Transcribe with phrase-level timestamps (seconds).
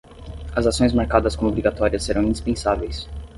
[0.57, 3.07] As ações marcadas como obrigatórias serão indispensáveis.